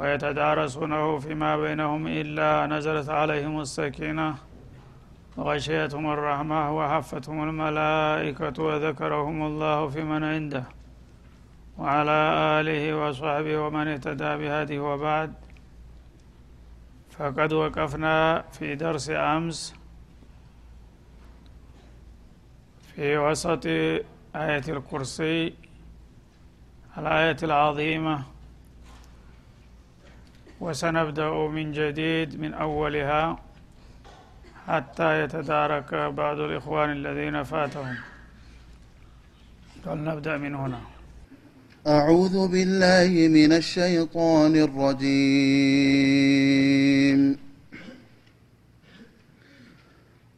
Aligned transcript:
ويتدارسونه 0.00 1.18
فيما 1.18 1.56
بينهم 1.56 2.06
إلا 2.06 2.66
نزلت 2.66 3.08
عليهم 3.08 3.60
السكينة 3.60 4.34
وغشيتهم 5.36 6.06
الرحمة 6.12 6.76
وحفتهم 6.76 7.38
الملائكة 7.48 8.62
وذكرهم 8.62 9.42
الله 9.46 9.88
في 9.88 10.02
من 10.02 10.24
عنده 10.24 10.64
وعلى 11.78 12.18
آله 12.60 12.82
وصحبه 13.00 13.58
ومن 13.58 13.88
اهتدى 13.88 14.36
بهذه 14.40 14.78
وبعد. 14.78 15.32
فقد 17.10 17.52
وقفنا 17.52 18.44
في 18.52 18.74
درس 18.74 19.10
أمس 19.10 19.74
في 22.94 23.18
وسط 23.18 23.66
آية 24.46 24.66
الكرسي 24.68 25.54
الآية 26.98 27.36
العظيمة 27.42 28.39
وسنبدأ 30.60 31.30
من 31.30 31.72
جديد 31.72 32.40
من 32.40 32.54
أولها 32.54 33.38
حتى 34.68 35.24
يتدارك 35.24 35.94
بعض 35.94 36.38
الإخوان 36.38 36.90
الذين 36.92 37.42
فاتهم. 37.42 37.96
فلنبدأ 39.84 40.36
من 40.36 40.54
هنا. 40.54 40.80
أعوذ 41.86 42.48
بالله 42.48 43.28
من 43.28 43.52
الشيطان 43.52 44.56
الرجيم. 44.56 46.00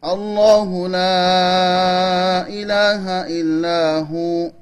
الله 0.05 0.89
لا 0.89 2.49
إله 2.49 3.05
إلا 3.41 3.99
هو. 3.99 4.62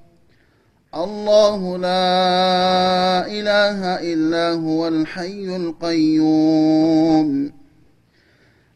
الله 0.94 1.78
لا 1.78 3.26
إله 3.26 4.12
إلا 4.12 4.50
هو 4.50 4.88
الحي 4.88 5.56
القيوم. 5.56 7.52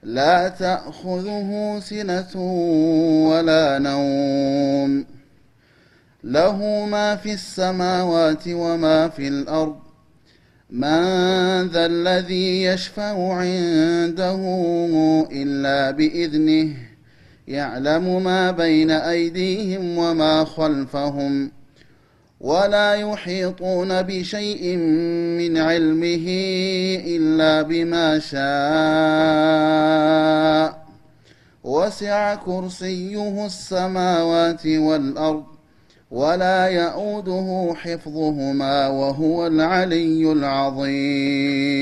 لا 0.03 0.49
تأخذه 0.49 1.81
سنة 1.83 2.41
ولا 3.31 3.79
نوم. 3.79 5.05
له 6.25 6.87
ما 6.91 7.17
في 7.17 7.33
السماوات 7.33 8.43
وما 8.49 9.09
في 9.09 9.29
الأرض. 9.29 9.77
من 10.71 11.03
ذا 11.69 11.87
الذي 11.87 12.63
يشفع 12.63 13.33
عنده 13.33 14.41
إلا 15.33 15.91
بإذنه 15.91 16.77
يعلم 17.49 18.25
ما 18.25 18.51
بين 18.51 18.91
أيديهم 18.91 19.99
وما 19.99 20.45
خلفهم. 20.45 21.64
ولا 22.45 22.95
يحيطون 22.95 24.03
بشيء 24.03 24.77
من 25.41 25.57
علمه 25.57 26.27
إلا 27.17 27.63
بما 27.63 28.19
شاء. 28.19 28.45
وسع 31.65 32.35
كرسيه 32.35 33.47
السماوات 33.47 34.67
والأرض 34.67 35.45
ولا 36.11 36.67
يؤوده 36.67 37.75
حفظهما 37.77 38.89
وهو 38.89 39.47
العلي 39.47 40.33
العظيم. 40.33 41.75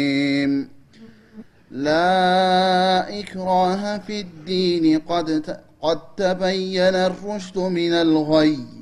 لا 1.70 3.20
إكراه 3.20 3.98
في 3.98 4.20
الدين 4.20 4.98
قد 4.98 5.56
قد 5.82 5.98
تبين 6.16 6.94
الرشد 6.94 7.58
من 7.58 7.92
الغي. 7.92 8.81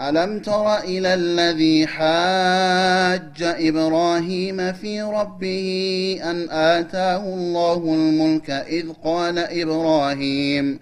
ألم 0.00 0.38
تر 0.38 0.78
إلى 0.78 1.14
الذي 1.14 1.86
حاج 1.86 3.42
إبراهيم 3.42 4.72
في 4.72 5.02
ربه 5.02 6.20
أن 6.22 6.50
آتاه 6.50 7.34
الله 7.34 7.76
الملك 7.76 8.50
إذ 8.50 8.86
قال 9.04 9.38
إبراهيم 9.38 10.78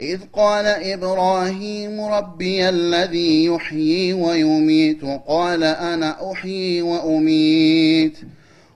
إذ 0.00 0.20
قال 0.32 0.66
إبراهيم 0.66 2.00
ربي 2.00 2.68
الذي 2.68 3.44
يحيي 3.44 4.12
ويميت 4.12 5.00
قال 5.26 5.64
أنا 5.64 6.32
أحيي 6.32 6.82
وأميت 6.82 8.18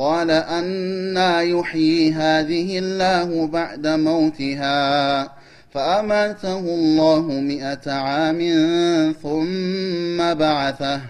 قال 0.00 0.30
أنا 0.30 1.40
يحيي 1.40 2.12
هذه 2.12 2.78
الله 2.78 3.46
بعد 3.46 3.86
موتها 3.86 5.22
فأماته 5.70 6.58
الله 6.58 7.20
مئة 7.20 7.92
عام 7.92 8.40
ثم 9.22 10.34
بعثه. 10.34 11.00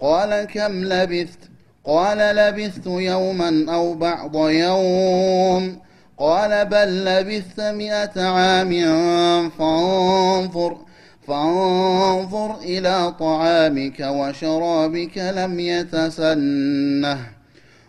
قال 0.00 0.44
كم 0.44 0.84
لبثت؟ 0.84 1.38
قال 1.84 2.18
لبثت 2.18 2.86
يوما 2.86 3.66
أو 3.74 3.94
بعض 3.94 4.36
يوم. 4.48 5.78
قال 6.18 6.64
بل 6.64 7.04
لبثت 7.04 7.60
مئة 7.60 8.22
عام 8.22 8.70
فانظر 9.50 10.76
فانظر 11.28 12.58
إلى 12.62 13.14
طعامك 13.18 14.00
وشرابك 14.00 15.18
لم 15.18 15.60
يتسنه. 15.60 17.39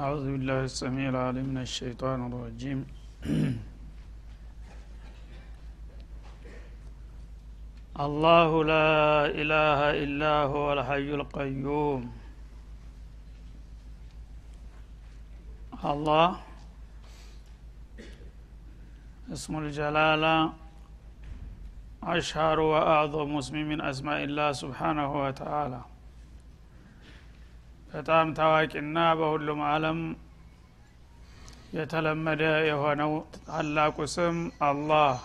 أعوذ 0.00 0.24
بالله 0.32 0.60
السميع 0.64 1.08
العليم 1.12 1.46
من 1.52 1.60
الشيطان 1.60 2.18
الرجيم. 2.32 2.80
الله 8.06 8.50
لا 8.64 8.88
إله 9.40 9.80
إلا 10.04 10.34
هو 10.52 10.72
الحي 10.72 11.08
القيوم. 11.20 12.02
الله. 15.84 16.28
اسم 19.32 19.52
الجلالة 19.58 20.52
أشهر 22.02 22.60
وأعظم 22.60 23.36
اسم 23.36 23.56
من 23.70 23.80
أسماء 23.80 24.24
الله 24.24 24.52
سبحانه 24.52 25.10
وتعالى. 25.22 25.89
በጣም 27.90 28.26
ታዋቂና 28.36 28.98
በሁሉም 29.18 29.60
አለም 29.68 30.00
የተለመደ 31.74 32.42
የሆነው 32.68 33.12
ታላቁ 33.38 33.96
ስም 34.14 34.36
አላህ። 34.66 35.16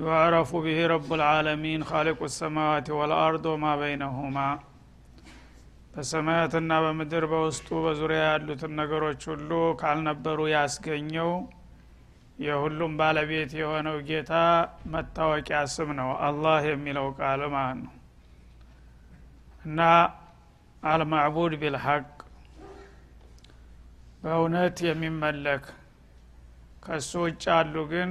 ዩዕረፉ 0.00 0.50
ብህ 0.64 0.78
ረቡ 0.92 1.08
ልዓለሚን 1.20 1.82
ካሊቁ 1.88 2.20
ሰማዋት 2.34 2.88
ወልአርድ 2.98 3.44
ወማ 3.52 3.66
በይነሁማ። 3.80 4.38
በሰማያትና 5.92 6.72
በምድር 6.84 7.24
በውስጡ 7.30 7.68
በዙሪያ 7.84 8.22
ያሉትን 8.26 8.72
ነገሮች 8.80 9.22
ሁሉ 9.30 9.50
ካልነበሩ 9.80 10.40
ያስገኘው 10.52 11.30
የሁሉም 12.38 12.94
ባለቤት 12.98 13.52
የሆነው 13.60 13.96
ጌታ 14.08 14.32
መታወቂያ 14.92 15.60
ስም 15.74 15.90
ነው። 16.00 16.10
አላህ 16.26 16.58
የሚለው 16.68 17.06
ቃል 17.18 17.42
ማለት 17.54 17.78
ነው 17.84 17.92
እና 19.66 19.80
አልማዕቡድ 20.82 21.52
ቢልሐቅ 21.60 22.04
በእውነት 24.22 24.76
የሚመለክ 24.86 25.64
ከእሱ 26.82 27.12
ውጭ 27.24 27.44
አሉ 27.56 27.74
ግን 27.92 28.10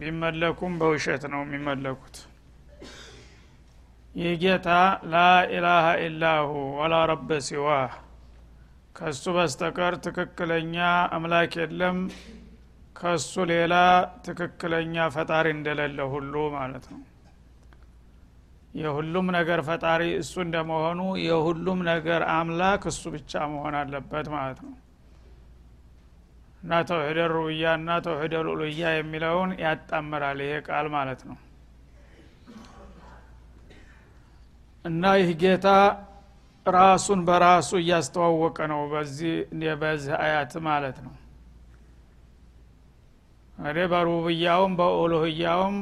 ቢመለኩም 0.00 0.72
በውሸት 0.80 1.22
ነው 1.32 1.40
የሚመለኩት። 1.44 2.16
ይህ 4.14 4.32
ጌታ 4.42 4.68
ላኢላሃ 5.12 5.86
ኢላሁ 6.04 6.48
ወላ 6.78 6.94
ረበ 7.10 7.38
ሲዋህ 7.46 7.92
ከእሱ 8.96 9.24
በስተቀር 9.36 9.94
ትክክለኛ 10.06 10.76
አምላክ 11.16 11.54
የለም። 11.60 11.98
ከእሱ 12.96 13.44
ሌላ 13.50 13.74
ትክክለኛ 14.26 15.06
ፈጣሪ 15.14 15.46
እንደሌለ 15.54 15.98
ሁሉ 16.12 16.34
ማለት 16.56 16.84
ነው 16.92 17.00
የሁሉም 18.74 19.26
ነገር 19.36 19.60
ፈጣሪ 19.66 20.02
እሱ 20.20 20.34
እንደመሆኑ 20.44 21.00
የሁሉም 21.24 21.80
ነገር 21.90 22.20
አምላክ 22.34 22.82
እሱ 22.90 23.02
ብቻ 23.14 23.42
መሆን 23.52 23.74
አለበት 23.80 24.26
ማለት 24.34 24.60
ነው። 24.66 24.74
እና 26.62 26.72
ተውሂደ 26.88 27.20
ሩብያ 27.32 27.64
እና 27.78 27.90
ተውሂደ 28.04 28.34
ሉሉያ 28.46 28.90
የሚለውን 28.96 29.50
ያጣምራል 29.64 30.40
ይሄ 30.44 30.54
ቃል 30.68 30.86
ማለት 30.94 31.22
ነው። 31.30 31.38
እና 34.84 35.04
ይህ 35.18 35.30
ጌታ 35.42 35.66
ራሱን 36.66 37.20
በራሱ 37.26 37.70
እያስተዋወቀ 37.80 38.58
ነው 38.72 38.80
በዚህ 38.92 39.34
በዚህ 39.82 40.14
አያት 40.22 40.52
ማለት 40.66 40.96
ነው። 41.06 41.14
እንግዲህ 43.58 43.86
በሩብያውም 43.92 44.72
በኡሉህያውም 44.78 45.76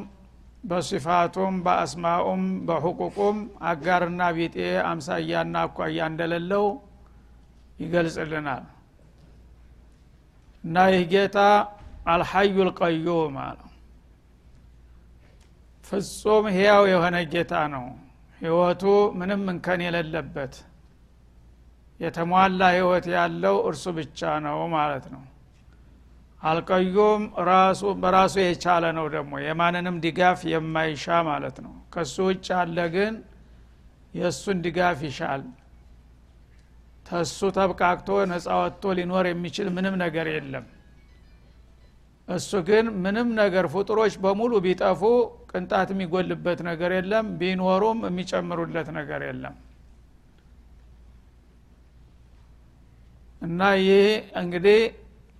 በሲፋቱም 0.65 1.55
በአስማኡም 1.65 2.43
በሑቁቁም 2.69 3.37
አጋርና 3.69 4.23
ቢጤ 4.37 4.57
አምሳያና 4.91 5.55
አኳያ 5.67 6.09
እንደሌለው 6.11 6.67
ይገልጽልናል። 7.79 8.65
እና 10.65 10.77
ይህ 10.93 11.05
ጌታ 11.12 11.39
አልሐዩ 12.12 12.57
ልቀዩም 12.69 13.37
አለ። 13.45 13.59
ፍጹም 15.85 16.45
ህያው 16.57 16.83
የሆነ 16.91 17.17
ጌታ 17.33 17.55
ነው። 17.75 17.87
ህይወቱ 18.41 18.83
ምንም 19.19 19.43
እንከን 19.53 19.81
የሌለበት 19.87 20.55
የተሟላ 22.01 22.61
ህይወት 22.75 23.06
ያለው 23.15 23.56
እርሱ 23.69 23.85
ብቻ 23.99 24.21
ነው 24.45 24.59
ማለት 24.75 25.05
ነው 25.15 25.23
አልቀዩም 26.43 27.23
ራሱ 27.49 27.81
በራሱ 28.03 28.35
የቻለ 28.43 28.85
ነው 28.99 29.07
ደግሞ። 29.15 29.33
የማንንም 29.45 29.97
ድጋፍ 30.05 30.41
የማይሻ 30.53 31.17
ማለት 31.29 31.57
ነው። 31.65 31.73
ከሱ 31.95 32.17
ውጭ 32.29 32.47
አለ 32.61 32.79
ግን 32.95 33.15
የእሱን 34.15 34.59
ድጋፍ 34.65 35.01
ይሻል። 35.09 35.43
ተሱ 37.07 37.39
ተብቃቅቶ 37.57 38.09
ነጻ 38.31 38.49
ወጥቶ 38.61 38.93
ሊኖር 38.99 39.25
የሚችል 39.31 39.69
ምንም 39.77 39.95
ነገር 40.03 40.27
የለም። 40.33 40.67
እሱ 42.29 42.51
ግን 42.69 42.87
ምንም 43.05 43.29
ነገር 43.41 43.65
ፍጡሮች 43.73 44.15
በሙሉ 44.25 44.53
ቢጠፉ 44.65 45.01
ቅንጣት 45.51 45.89
የሚጎልበት 45.95 46.59
ነገር 46.69 46.91
የለም 46.97 47.27
ቢኖሩም 47.41 47.99
የሚጨምሩለት 48.09 48.89
ነገር 48.99 49.23
የለም። 49.29 49.55
እና 53.43 53.61
ይህ 53.83 54.07
እንግዲህ 54.41 54.81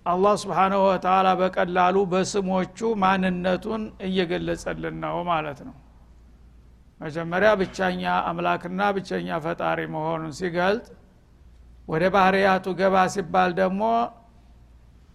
አላህ 0.05 0.33
ስብሓናሁ 0.41 0.79
ወተላ 0.85 1.27
በቀላሉ 1.39 1.97
በስሞቹ 2.11 2.77
ማንነቱን 3.01 3.83
እየገለጸልን 4.07 4.95
ነው 5.03 5.17
ማለት 5.29 5.59
ነው። 5.67 5.75
መጀመሪያ 6.99 7.49
ብቸኛ 7.59 8.01
አምላክና 8.29 8.81
ብቸኛ 8.95 9.37
ፈጣሪ 9.45 9.79
መሆኑን 9.93 10.33
ሲገልጥ 10.39 10.87
ወደ 11.87 12.03
ባህርያቱ 12.15 12.65
ገባ 12.79 12.95
ሲባል 13.13 13.51
ደግሞ 13.61 13.83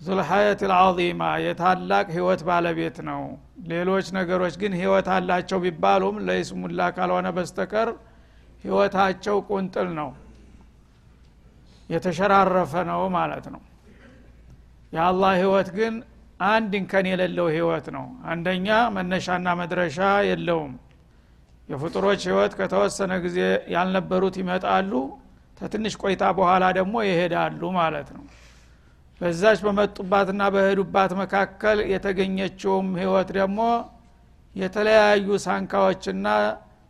ዙልሐየት 0.01 0.63
ልዓዚማ 0.71 1.23
የታላቅ 1.45 2.07
ህይወት 2.17 2.41
ባለቤት 2.49 2.97
ነው። 3.09 3.23
ሌሎች 3.71 4.07
ነገሮች 4.19 4.55
ግን 4.63 4.73
ህይወት 4.81 5.07
አላቸው 5.15 5.61
ቢባሉም 5.65 6.17
ለይስሙላ 6.27 6.89
ካልሆነ 6.97 7.29
በስተቀር 7.37 7.91
ህይወታቸው 8.65 9.39
ቁንጥል 9.51 9.89
ነው። 10.01 10.11
የተሸራረፈ 11.91 12.73
ነው 12.91 13.03
ማለት 13.17 13.47
ነው 13.55 13.63
የአላህ 14.93 15.33
ህይወት 15.41 15.69
ግን 15.77 15.95
አንድ 16.47 16.73
እንከን 16.79 17.07
የሌለው 17.11 17.47
ህይወት 17.55 17.87
ነው። 17.97 18.05
አንደኛ 18.31 18.67
መነሻና 18.97 19.55
መድረሻ 19.61 19.99
የለውም። 20.31 20.73
የፍጡሮች 21.69 22.21
ህይወት 22.29 22.53
ከተወሰነ 22.59 23.13
ጊዜ 23.25 23.39
ያልነበሩት 23.75 24.37
ይመጣሉ 24.43 24.93
ከትንሽ 25.59 25.95
ቆይታ 26.03 26.25
በኋላ 26.39 26.65
ደግሞ 26.79 26.95
ይሄዳሉ 27.07 27.61
ማለት 27.79 28.09
ነው። 28.17 28.25
በዛች 29.21 29.59
በመጡባትና 29.67 30.43
በሄዱባት 30.55 31.13
መካከል 31.21 31.79
የተገኘችውም 31.93 32.89
ህይወት 33.01 33.29
ደግሞ 33.39 33.61
የተለያዩ 34.55 35.29
ሳንካዎችና 35.45 36.27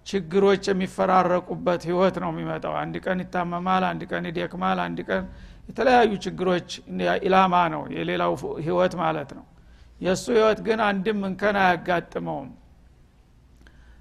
ችግሮች 0.07 0.65
የሚፈራረቁበት 0.71 1.83
ህይወት 1.88 2.17
ነው 2.23 2.31
የሚመጣው። 2.33 2.75
አንድ 2.83 2.97
ቀን 3.05 3.19
ይታመማል 3.25 3.85
አንድ 3.88 4.03
ቀን 4.11 4.25
ይደክማል 4.31 4.79
አንድ 4.85 4.99
ቀን 5.09 5.25
የተለያዩ 5.68 6.12
ችግሮች 6.25 6.68
ኢላማ 7.26 7.54
ነው 7.75 7.82
የሌላው 7.96 8.32
ህይወት 8.66 8.94
ማለት 9.02 9.30
ነው። 9.38 9.44
የእሱ 10.00 10.25
ህይወት 10.37 10.58
ግን 10.66 10.78
አንድም 10.87 11.20
እንከን 11.28 11.56
አያጋጥመውም። 11.62 12.49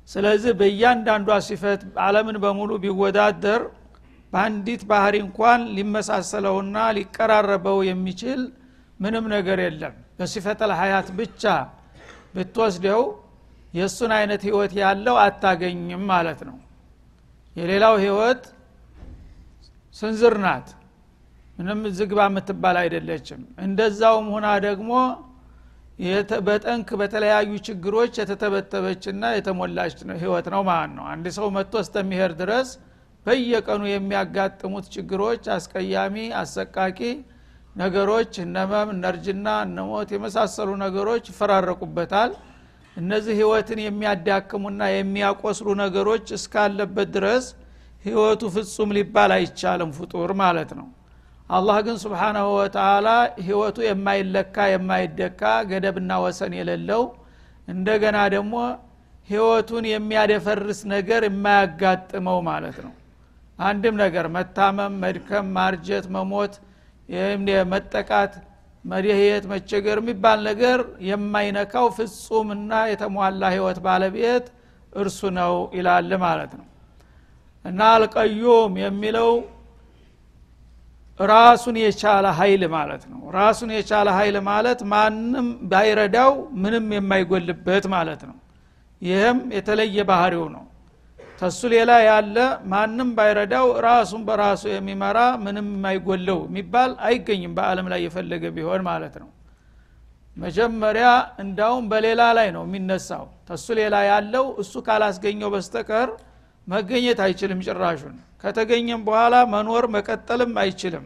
ስለዚህ 0.10 0.52
በእያንዳንዷ 0.60 1.38
ሲፈት 1.46 1.84
አለምን 2.06 2.38
በሙሉ 2.44 2.72
ቢወዳደር 2.84 3.62
በአንዲት 4.34 4.82
ባህሪ 4.90 5.16
እንኳን 5.26 5.62
ሊመሳሰለውና 5.76 6.78
ሊቀራረበው 6.98 7.78
የሚችል 7.90 8.42
ምንም 9.00 9.26
ነገር 9.36 9.60
የለም። 9.66 9.96
በሲፈተል 10.18 10.72
ሀያት 10.80 11.08
ብቻ 11.18 11.44
ብትወስደው 12.36 13.02
የእሱን 13.74 14.12
አይነት 14.18 14.42
ህይወት 14.48 14.74
ያለው 14.82 15.16
አታገኝም 15.24 16.04
ማለት 16.12 16.40
ነው። 16.50 16.58
የሌላው 17.56 17.96
ህይወት 18.04 18.44
ስንዝር 19.96 20.36
ናት 20.46 20.68
ምንም 21.58 21.82
ዝግባ 21.98 22.20
የምትባል 22.28 22.78
አይደለችም። 22.82 23.42
እንደዛውም 23.66 24.28
ሁና 24.34 24.48
ደግሞ 24.66 24.92
በጠንክ 26.48 26.88
በተለያዩ 27.02 27.52
ችግሮች 27.68 28.14
የተተበተበችና 28.22 29.26
የተሞላች 29.36 29.94
ህይወት 30.24 30.48
ነው 30.54 30.62
ማለት 30.70 30.92
ነው። 30.98 31.06
አንድ 31.14 31.28
ሰው 31.38 31.48
መጥቶ 31.58 31.84
እስተሚሄድ 31.84 32.34
ድረስ 32.42 32.70
በየቀኑ 33.26 33.84
የሚያጋጥሙት 33.90 34.88
ችግሮች 34.96 35.44
አስቀያሚ 35.56 36.16
አሰቃቂ 36.42 37.00
ነገሮች 37.76 38.34
እነመም 38.44 38.90
እነርጅና 38.94 39.48
እነሞት 39.66 40.10
የመሳሰሉ 40.16 40.70
ነገሮች 40.84 41.24
ይፈራረቁበታል። 41.32 42.34
እነዚህ 42.98 43.34
ህይወትን 43.40 43.80
የሚያዳክሙና 43.86 44.84
የሚያቆስሉ 44.94 45.68
ነገሮች 45.82 46.28
እስካለበት 46.38 47.10
ድረስ 47.16 47.48
ህይወቱ 48.06 48.44
ፍጹም 48.56 48.94
ሊባል 48.98 49.32
አይቻልም 49.38 49.92
ፍጡር 49.98 50.32
ማለት 50.42 50.72
ነው 50.80 50.88
አላህ 51.50 51.78
ግን 51.86 51.98
ስብሓናሁ 52.04 52.46
ወተላ 52.58 53.08
ህይወቱ 53.46 53.78
የማይለካ 53.86 54.66
የማይደካ 54.72 55.42
ገደብና 55.70 56.12
ወሰን 56.24 56.54
የሌለው 56.60 57.04
እንደገና 57.68 58.18
ደግሞ 58.36 58.56
ህይወቱን 59.30 59.86
የሚያደፈርስ 59.92 60.80
ነገር 60.94 61.22
የማያጋጥመው 61.28 62.40
ማለት 62.50 62.78
ነው። 62.86 62.94
አንድም 63.60 63.96
ነገር 64.04 64.26
መታመም 64.36 64.94
መድከም 65.04 65.48
ማርጀት 65.58 66.06
መሞት 66.16 66.54
መጠቃት 67.72 68.34
መድህየት 68.86 69.44
መቸገር 69.52 69.98
የሚባል 70.02 70.40
ነገር 70.50 70.80
የማይነካው 71.10 71.88
ፍጹምና 71.98 72.72
የተሟላ 72.92 73.44
ህይወት 73.56 73.80
ባለቤት 73.86 74.46
እርሱ 74.94 75.30
ነው 75.38 75.54
ይላል 75.78 76.12
ማለት 76.26 76.52
ነው። 76.60 76.66
እና 77.66 77.82
አልቀዩም 77.94 78.74
የሚለው 78.84 79.30
ራሱን 81.20 81.76
የቻለ 81.82 82.26
ሀይል 82.38 82.64
ማለት 82.74 83.04
ነው። 83.12 83.20
ራሱን 83.38 83.70
የቻለ 83.76 84.08
ሀይል 84.18 84.38
ማለት 84.48 84.80
ማንም 84.94 85.48
ባይረዳው 85.72 86.32
ምንም 86.64 86.88
የማይጎልበት 86.98 87.86
ማለት 87.94 88.24
ነው። 88.30 88.38
ይህም 89.02 89.38
የተለየ 89.56 89.98
ባህሪው 90.10 90.46
ነው። 90.56 90.64
ተሱ 91.40 91.62
ሌላ 91.74 91.92
ያለ 92.06 92.38
ማንም 92.72 93.10
ባይረዳው 93.18 93.66
ራሱን 93.86 94.22
በራሱ 94.28 94.64
የሚመራ 94.72 95.18
ምንም 95.46 95.66
የማይጎለው 95.74 96.40
የሚባል 96.48 96.92
አይገኝም 97.08 97.56
በአለም 97.58 97.88
ላይ 97.94 98.00
የፈለገ 98.06 98.44
ቢሆን 98.58 98.84
ማለት 98.90 99.16
ነው። 99.24 99.30
መጀመሪያ 100.38 101.08
እንዳውም 101.44 101.84
በሌላ 101.92 102.22
ላይ 102.38 102.48
ነው 102.56 102.64
የሚነሳው። 102.68 103.26
ተሱ 103.50 103.68
ሌላ 103.80 103.96
ያለው 104.10 104.46
እሱ 104.64 104.74
ካላስገኘው 104.88 105.50
በስተቀር 105.54 106.10
መገኘት 106.68 107.20
አይችልም 107.26 107.60
ጭራሹን 107.68 108.16
ከተገኘም 108.46 109.02
በኋላ 109.08 109.36
መኖር 109.54 109.86
መቀጠልም 109.94 110.52
አይችልም። 110.62 111.06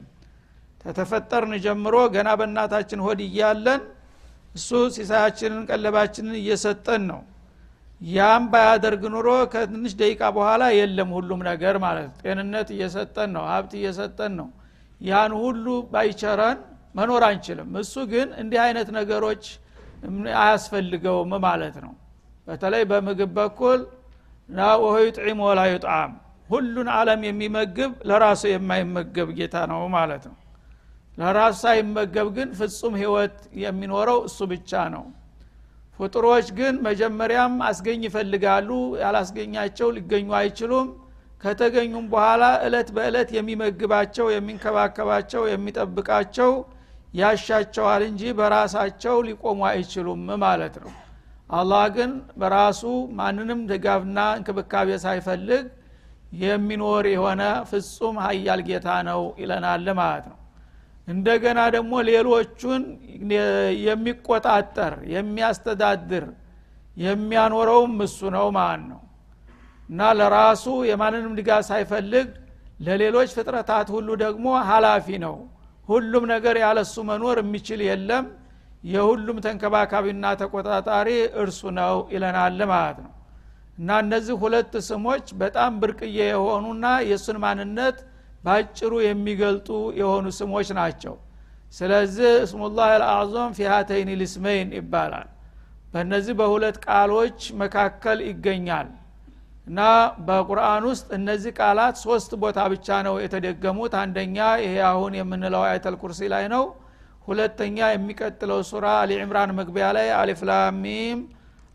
ተተፈጠርን 0.82 1.54
ጀምሮ 1.64 1.96
ገና 2.14 2.30
በእናታችን 2.40 3.00
ሆድ 3.06 3.20
እያለን 3.26 3.82
እሱ 4.56 4.70
ሲሳያችንን 4.96 5.64
ቀለባችንን 5.70 6.36
እየሰጠን 6.42 7.02
ነው። 7.12 7.20
ያም 8.10 8.44
ባያደርግ 8.52 9.02
ኑሮ 9.14 9.30
ከትንሽ 9.54 9.94
ደቂቃ 10.02 10.22
በኋላ 10.36 10.64
የለም 10.78 11.10
ሁሉም 11.18 11.42
ነገር 11.50 11.76
ማለት 11.86 12.12
ጤንነት 12.24 12.70
እየሰጠን 12.76 13.30
ነው 13.36 13.44
ሀብት 13.52 13.74
እየሰጠን 13.80 14.34
ነው። 14.40 14.48
ያን 15.02 15.34
ሁሉ 15.42 15.66
ባይቸረን 15.92 16.60
መኖር 16.96 17.24
አንችልም። 17.28 17.70
እሱ 17.82 17.96
ግን 18.12 18.28
እንዲህ 18.42 18.60
አይነት 18.66 18.90
ነገሮች 18.98 19.44
አያስፈልገውም 20.40 21.34
ማለት 21.46 21.76
ነው። 21.86 21.94
በተለይ 22.48 22.84
በምግብ 22.92 23.32
በኩል 23.38 23.80
ና 24.50 24.70
ወሆ 24.84 24.96
ዩጥዒም 25.06 25.40
ወላ 25.48 25.62
ዩጣም 25.72 26.12
ሁሉን 26.50 26.88
አለም 26.94 27.22
የሚመግብ 27.28 27.92
ለራሱ 28.10 28.42
የማይመገብ 28.52 29.30
ጌታ 29.38 29.56
ነው 29.72 29.82
ማለት 29.96 30.24
ነው። 30.30 30.38
ለራሱ 31.18 31.56
ሳይመገብ 31.64 32.28
ግን 32.36 32.50
ፍጹም 32.60 32.94
ህይወት 33.02 33.36
የሚኖረው 33.64 34.20
እሱ 34.28 34.40
ብቻ 34.52 34.82
ነው። 34.94 35.04
ፍጡሮች 36.00 36.48
ግን 36.58 36.76
መጀመሪያም 36.86 37.56
አስገኝ 37.70 38.02
ይፈልጋሉ 38.08 38.70
ያላስገኛቸው 39.02 39.88
ሊገኙ 39.96 40.30
አይችሉም። 40.40 40.88
ከተገኙም 41.44 42.06
በኋላ 42.14 42.44
እለት 42.66 42.90
በእለት 42.96 43.30
የሚመግባቸው 43.36 44.26
የሚንከባከባቸው 44.34 45.44
የሚጠብቃቸው 45.52 46.52
ያሻቸዋል 47.14 48.02
እንጂ 48.10 48.24
በራሳቸው 48.40 49.16
ሊቆሙ 49.28 49.60
አይችሉም 49.70 50.24
ማለት 50.44 50.76
ነው። 50.84 50.92
አላህ 51.50 51.84
ግን 51.96 52.12
በራሱ 52.40 52.82
ማንንም 53.20 53.62
ድጋፍና 53.70 54.20
እንክብካቤ 54.38 54.90
ሳይፈልግ 55.06 55.64
የሚኖር 56.44 57.06
የሆነ 57.14 57.42
ፍጹም 57.70 58.18
ሀያል 58.26 58.62
ጌታ 58.68 58.90
ነው 59.08 59.22
ይለናል 59.42 59.88
ማለት 60.00 60.26
ነው። 60.32 60.38
እንደገና 61.08 61.60
ደግሞ 61.76 61.94
ሌሎቹን 62.10 62.82
የሚቆጣጠር 63.86 64.94
የሚያስተዳድር 65.14 66.26
የሚያኖረውም 66.98 67.96
እሱ 68.06 68.20
ነው 68.36 68.48
ማለት 68.58 68.84
ነው። 68.92 69.02
እና 69.90 70.10
ለራሱ 70.18 70.66
የማንንም 70.90 71.34
ድጋፍ 71.40 71.62
ሳይፈልግ 71.70 72.28
ለሌሎች 72.80 73.30
ፍጥረታት 73.38 73.88
ሁሉ 73.96 74.10
ደግሞ 74.24 74.48
ሀላፊ 74.70 75.08
ነው። 75.26 75.36
ሁሉም 75.90 76.24
ነገር 76.34 76.56
ያለሱ 76.64 76.96
መኖር 77.10 77.38
የሚችል 77.44 77.82
የለም። 77.88 78.26
የሁሉም 78.84 79.38
ተንከባካቢና 79.46 80.26
ተቆጣጣሪ 80.42 81.08
እርሱ 81.42 81.62
ነው 81.80 81.96
ይለናል 82.14 82.60
ማለት 82.72 83.00
ነው 83.06 83.12
እና 83.80 83.90
እነዚህ 84.04 84.36
ሁለት 84.42 84.74
ስሞች 84.88 85.26
በጣም 85.42 85.72
ብርቅዬ 85.82 86.18
የሆኑና 86.26 86.86
የእሱን 87.10 87.38
ማንነት 87.44 87.98
ባጭሩ 88.44 88.94
የሚገልጡ 89.06 89.70
የሆኑ 90.00 90.26
ስሞች 90.40 90.70
ናቸው። 90.80 91.16
ስለዚህ 91.74 92.30
እስሙላህ 92.46 92.88
አልአዕዞም 92.94 93.52
ፊ 93.58 93.68
ሀተይን 93.72 94.10
ልስመይን 94.22 94.70
ይባላል። 94.78 95.28
በእነዚህ 95.94 96.34
በሁለት 96.40 96.78
ቃሎች 96.88 97.40
መካከል 97.62 98.18
ይገኛል። 98.30 98.90
እና 99.68 99.80
በቁርአን 100.28 100.84
ውስጥ 100.90 101.08
እነዚህ 101.18 101.52
ቃላት 101.60 101.96
ሶስት 102.06 102.32
ቦታ 102.44 102.60
ብቻ 102.74 102.88
ነው 103.08 103.16
የተደገሙት። 103.24 103.94
አንደኛ 104.02 104.38
ይሄ 104.64 104.76
አሁን 104.92 105.14
የምንለው 105.20 105.64
አይተል 105.68 105.96
ኩርሲ 106.02 106.30
ላይ 106.34 106.46
ነው። 106.54 106.64
ሁለተኛ 107.28 107.78
የሚቀጥለው 107.92 108.60
ሱራ 108.70 108.86
አሊዕምራን 109.02 109.52
መግቢያ 109.60 109.88
ላይ 109.98 110.08
አሊፍላሚም 110.20 111.20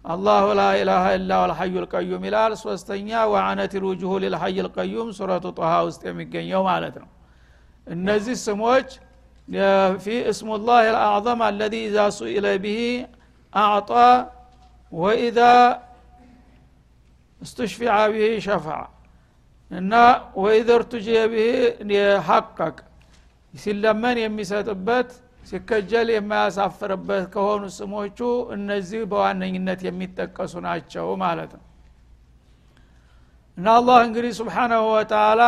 አላሁ 0.04 0.46
ላ 0.58 0.62
ኢላሃ 0.78 1.04
ኢላ 1.16 1.32
ወልሐዩ 1.42 1.74
ልቀዩም 1.84 2.22
ይላል 2.28 2.52
ሶስተኛ 2.62 3.08
ወአነት 3.32 3.72
ልውጅሁ 3.84 4.10
ልልሐይ 4.24 4.56
ልቀዩም 4.66 5.08
ሱረቱ 5.18 5.44
ጦሃ 5.58 5.70
ውስጥ 5.86 6.02
የሚገኘው 6.08 6.62
ማለት 6.68 6.96
ነው 7.02 7.08
እነዚህ 7.86 8.36
ስሞች 8.46 8.88
ፊ 10.02 10.16
እስሙላህ 10.32 10.78
ልአዕظም 10.96 11.40
አለዚ 11.48 11.74
ኢዛ 11.86 11.96
ሱኢለ 12.18 12.46
ብሂ 12.64 12.78
አዕጣ 13.52 13.90
ወኢዛ 14.92 15.40
እስትሽፊዐ 17.40 17.94
ብሂ 18.12 18.24
ሸፈዐ 18.46 18.78
እና 19.70 19.92
ወኢዘ 20.42 20.68
እርቱጅየ 20.78 21.20
ብሂ 21.32 21.44
ሐቀቅ 22.28 22.76
ሲለመን 23.54 24.16
የሚሰጥበት 24.24 25.10
ሲከጀል 25.44 26.08
የማያሳፍርበት 26.12 27.24
ከሆኑ 27.34 27.62
ስሞቹ 27.76 28.18
እነዚህ 28.56 29.00
በዋነኝነት 29.10 29.80
የሚጠቀሱ 29.86 30.54
ናቸው 30.66 31.06
ማለት 31.24 31.52
ነው። 31.58 31.64
እና 33.58 33.66
አላህ 33.78 33.98
እንግዲህ 34.06 34.32
ስብሓናሁ 34.38 34.84
ወተላ 34.94 35.42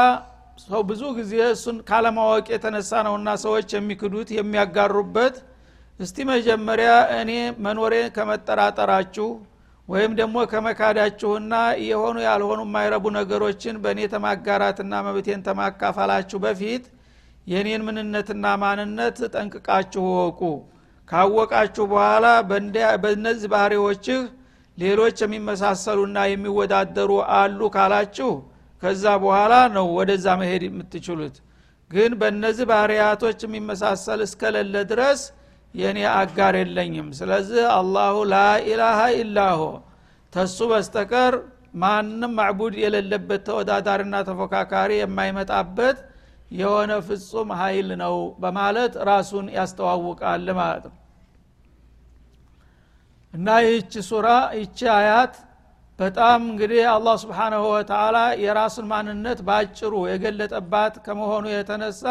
ሰው 0.64 0.80
ብዙ 0.90 1.02
ጊዜ 1.16 1.32
እሱን 1.54 1.78
ካለማወቅ 1.88 2.46
የተነሳ 2.52 3.00
ነውና 3.06 3.30
ሰዎች 3.44 3.68
የሚክዱት 3.76 4.28
የሚያጋሩበት። 4.36 5.34
እስቲ 6.00 6.16
መጀመሪያ 6.30 6.90
እኔ 7.18 7.32
መኖሬ 7.66 7.94
ከመጠራጠራችሁ 8.16 9.28
ወይም 9.88 10.12
ደግሞ 10.20 10.36
ከመካዳችሁና 10.52 11.54
የሆኑ 11.88 12.16
ያልሆኑ 12.26 12.60
የማይረቡ 12.66 13.04
ነገሮችን 13.18 13.74
በእኔ 13.84 14.00
ተማጋራትና 14.14 14.94
መብቴን 15.06 15.44
ተማካፈላችሁ 15.48 16.38
በፊት 16.44 16.84
የኔን 17.46 17.82
ምንነትና 17.86 18.46
ማንነት 18.62 19.18
ጠንቅቃችሁ 19.34 20.04
ወቁ 20.18 20.40
ካወቃችሁ 21.08 21.84
በኋላ 21.92 22.26
በእነዚህ 23.02 23.48
ባህሪዎችህ 23.52 24.20
ሌሎች 24.78 25.18
የሚመሳሰሉና 25.24 26.18
የሚወዳደሩ 26.30 27.10
አሉ 27.36 27.60
ካላችሁ 27.76 28.30
ከዛ 28.82 29.04
በኋላ 29.22 29.54
ነው 29.76 29.86
ወደዛ 29.98 30.26
መሄድ 30.40 30.62
የምትችሉት። 30.66 31.36
ግን 31.90 32.12
በእነዚህ 32.20 32.66
ባህርያቶች 32.70 33.38
የሚመሳሰል 33.44 34.20
እስከሌለ 34.26 34.74
ድረስ 34.90 35.20
የእኔ 35.74 35.98
አጋር 36.14 36.54
የለኝም። 36.60 37.08
ስለዚህ 37.18 37.64
አላሁ 37.76 38.16
ላኢላሃ 38.32 39.00
ኢላሆ 39.20 39.60
ተሱ 40.32 40.58
በስተቀር 40.70 41.34
ማንም 41.82 42.32
ማዕቡድ 42.38 42.74
የሌለበት 42.82 43.42
ተወዳዳሪና 43.48 44.16
ተፎካካሪ 44.28 44.92
የማይመጣበት 45.00 45.98
የሆነ 46.50 46.92
ፍጹም 47.06 47.48
ኃይል 47.60 47.88
ነው 48.02 48.14
በማለት 48.42 48.94
ራሱን 49.08 49.46
ያስተዋውቃል 49.56 50.46
ማለት 50.58 50.84
ነው። 50.90 50.96
እና 53.34 53.48
ይህች 53.64 53.94
ሱራ 54.08 54.28
ይቺ 54.58 54.78
አያት 54.96 55.34
በጣም 55.98 56.40
እንግዲህ 56.50 56.82
አላህ 56.92 57.14
ስብሓናሁ 57.22 57.62
ወተላ 57.72 58.16
የራሱን 58.42 58.86
ማንነት 58.90 59.38
በአጭሩ 59.46 59.92
የገለጠባት 60.10 60.94
ከመሆኑ 61.06 61.44
የተነሳ 61.52 62.02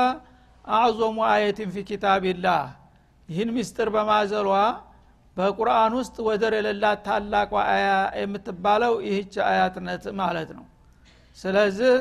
አዕዞሙ 0.66 1.18
አየትን 1.32 1.70
ፊ 1.74 1.84
ኪታቢላህ 1.90 2.64
ይህን 3.30 3.50
ምስጢር 3.56 3.90
በማዘሏ 3.96 4.50
በቁርአን 5.38 5.94
ውስጥ 6.00 6.16
ወደር 6.28 6.54
የሌላት 6.58 7.00
ታላቋ 7.08 7.54
አያ 7.70 7.88
የምትባለው 8.22 8.94
ይህች 9.08 9.34
አያትነት 9.48 10.04
ማለት 10.20 10.50
ነው። 10.58 10.66
ስለዚህ 11.38 11.94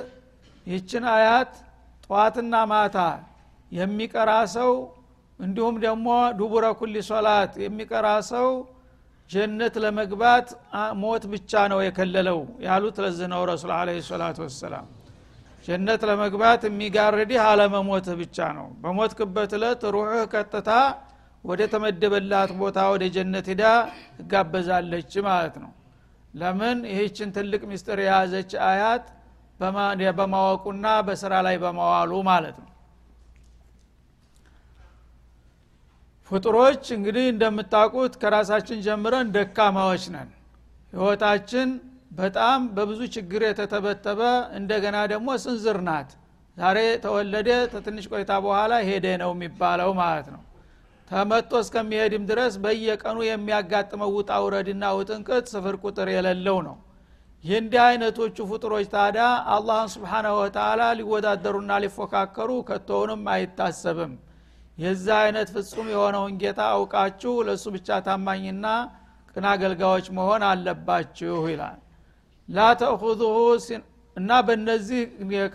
ይህችን 0.66 1.04
አያት 1.14 1.52
ጠዋትና 2.04 2.54
ማታ 2.70 2.98
የሚቀራ 3.72 4.30
ሰው 4.56 4.72
እንዲሁም 5.38 5.76
ደግሞ 5.84 6.08
ዱቡረ 6.38 6.64
ኩሊ 6.80 6.96
ሶላት 7.08 7.52
የሚቀራ 7.64 8.08
ሰው 8.30 8.48
ጀነት 9.30 9.74
ለመግባት 9.84 10.48
ሞት 11.02 11.24
ብቻ 11.32 11.62
ነው 11.72 11.78
የከለለው 11.84 12.38
ያሉት 12.66 12.96
ለዚህ 13.04 13.28
ነው 13.32 13.42
ረሱል 13.50 13.72
አለ 13.78 13.88
ሰላቱ 14.08 14.38
ወሰላም። 14.46 14.86
ጀነት 15.64 16.02
ለመግባት 16.08 16.62
የሚጋርድህ 16.68 17.42
አለመሞትህ 17.44 18.16
ብቻ 18.22 18.38
ነው። 18.58 18.66
በሞትክበት 18.82 19.52
እለት 19.58 19.82
ሩሕህ 19.94 20.24
ቀጥታ 20.34 20.70
ወደ 21.44 21.62
ተመደበላት 21.72 22.50
ቦታ 22.60 22.78
ወደ 22.92 23.04
ጀነት 23.16 23.46
ሂዳ 23.52 23.64
ትጋበዛለች 24.18 25.12
ማለት 25.28 25.56
ነው። 25.64 25.72
ለምን? 26.34 26.78
ይህችን 26.92 27.28
ትልቅ 27.36 27.62
ምስጢር 27.70 27.98
የያዘች 28.04 28.52
አያት 28.68 29.04
በማወቁና 29.60 30.86
በስራ 31.06 31.34
ላይ 31.46 31.56
በመዋሉ 31.62 32.12
ማለት 32.28 32.56
ነው። 32.62 32.70
ፍጡሮች 36.30 36.84
እንግዲህ 36.96 37.24
እንደምታውቁት 37.32 38.14
ከራሳችን 38.22 38.78
ጀምረን 38.86 39.28
ደካማዎች 39.34 40.04
ነን። 40.14 40.30
ህይወታችን 40.92 41.68
በጣም 42.18 42.60
በብዙ 42.74 43.00
ችግር 43.14 43.42
የተተበተበ 43.46 44.20
እንደገና 44.58 44.96
ደግሞ 45.12 45.28
ስንዝር 45.44 45.78
ናት። 45.88 46.10
ዛሬ 46.56 46.78
ተወለደ 47.04 47.50
ተትንሽ 47.72 48.04
ቆይታ 48.12 48.32
በኋላ 48.44 48.74
ሄደ 48.88 49.06
ነው 49.22 49.30
የሚባለው 49.34 49.90
ማለት 50.00 50.26
ነው። 50.34 50.42
ተመጦ 51.10 51.52
እስከሚሄድም 51.62 52.24
ድረስ 52.30 52.54
በየቀኑ 52.64 53.18
የሚያጋጥመው 53.26 54.10
ውጣ 54.18 54.32
ውረድና 54.44 54.84
ውጥንቅጥ 54.98 55.44
ስፍር 55.52 55.76
ቁጥር 55.84 56.08
የሌለው 56.14 56.58
ነው 56.68 56.76
ይህ 57.44 57.56
እንዲህ 57.60 57.80
አይነቶቹ 57.84 58.36
ፍጡሮች 58.50 58.86
ታዲያ 58.92 59.24
አላህን 59.54 59.88
ስብሓናሁ 59.94 60.34
ወተላ 60.38 60.82
ሊወዳደሩና 60.98 61.72
ሊፎካከሩ 61.84 62.50
ከቶውንም 62.68 63.22
አይታሰብም። 63.32 64.12
የዛ 64.78 65.06
አይነት 65.24 65.48
ፍጹም 65.56 65.88
የሆነውን 65.92 66.32
ጌታ 66.42 66.60
አውቃችሁ 66.72 67.34
ለእሱ 67.46 67.64
ብቻ 67.74 67.98
ታማኝና 68.06 68.66
ቅን 69.34 69.44
አገልጋዮች 69.52 70.06
መሆን 70.18 70.42
አለባችሁ 70.48 71.36
ይላል። 71.52 71.78
ላ 72.48 72.66
ተእኹዙሁ 72.80 73.36
እና 74.16 74.30
በእነዚህ 74.46 75.02